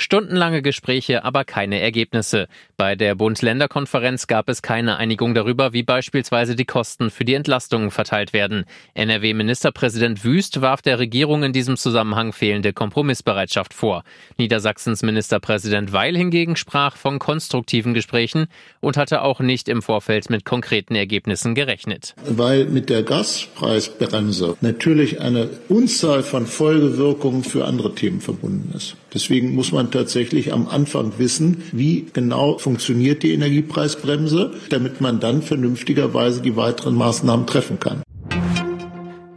[0.00, 2.48] Stundenlange Gespräche, aber keine Ergebnisse.
[2.78, 7.90] Bei der Bund-Länder-Konferenz gab es keine Einigung darüber, wie beispielsweise die Kosten für die Entlastungen
[7.90, 8.64] verteilt werden.
[8.94, 14.02] NRW-Ministerpräsident Wüst warf der Regierung in diesem Zusammenhang fehlende Kompromissbereitschaft vor.
[14.38, 18.46] Niedersachsens Ministerpräsident Weil hingegen sprach von konstruktiven Gesprächen
[18.80, 22.14] und hatte auch nicht im Vorfeld mit konkreten Ergebnissen gerechnet.
[22.24, 28.96] Weil mit der Gaspreisbremse natürlich eine Unzahl von Folgewirkungen für andere Themen verbunden ist.
[29.12, 35.42] Deswegen muss man tatsächlich am Anfang wissen, wie genau funktioniert die Energiepreisbremse, damit man dann
[35.42, 38.02] vernünftigerweise die weiteren Maßnahmen treffen kann.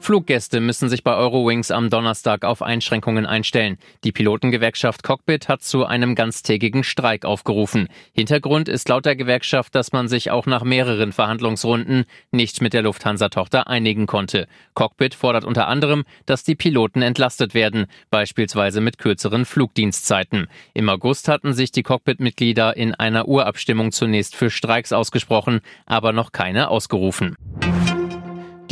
[0.03, 3.77] Fluggäste müssen sich bei Eurowings am Donnerstag auf Einschränkungen einstellen.
[4.03, 7.87] Die Pilotengewerkschaft Cockpit hat zu einem ganztägigen Streik aufgerufen.
[8.11, 12.81] Hintergrund ist laut der Gewerkschaft, dass man sich auch nach mehreren Verhandlungsrunden nicht mit der
[12.81, 14.47] Lufthansa-Tochter einigen konnte.
[14.73, 20.47] Cockpit fordert unter anderem, dass die Piloten entlastet werden, beispielsweise mit kürzeren Flugdienstzeiten.
[20.73, 26.33] Im August hatten sich die Cockpit-Mitglieder in einer Urabstimmung zunächst für Streiks ausgesprochen, aber noch
[26.33, 27.37] keine ausgerufen.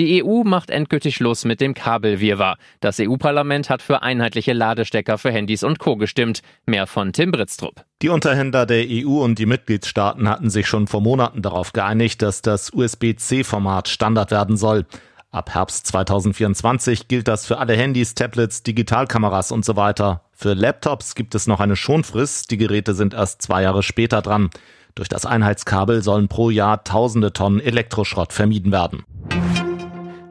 [0.01, 2.57] Die EU macht endgültig Schluss mit dem Kabelwirrwarr.
[2.79, 5.95] Das EU-Parlament hat für einheitliche Ladestecker für Handys und Co.
[5.95, 6.41] gestimmt.
[6.65, 7.85] Mehr von Tim Britztrup.
[8.01, 12.41] Die Unterhändler der EU und die Mitgliedstaaten hatten sich schon vor Monaten darauf geeinigt, dass
[12.41, 14.87] das USB-C-Format Standard werden soll.
[15.29, 20.23] Ab Herbst 2024 gilt das für alle Handys, Tablets, Digitalkameras und so weiter.
[20.31, 22.49] Für Laptops gibt es noch eine Schonfrist.
[22.49, 24.49] Die Geräte sind erst zwei Jahre später dran.
[24.95, 29.03] Durch das Einheitskabel sollen pro Jahr tausende Tonnen Elektroschrott vermieden werden.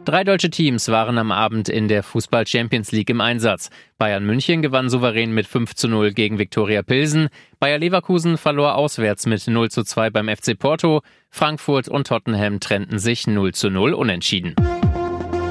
[0.07, 3.69] Drei deutsche Teams waren am Abend in der Fußball Champions League im Einsatz.
[3.99, 7.29] Bayern München gewann souverän mit 5 zu 0 gegen Viktoria Pilsen.
[7.59, 11.03] Bayer Leverkusen verlor auswärts mit 0 zu 2 beim FC Porto.
[11.29, 14.55] Frankfurt und Tottenham trennten sich 0 zu 0 unentschieden.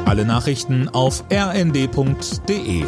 [0.05, 2.83] Alle Nachrichten auf rnd.de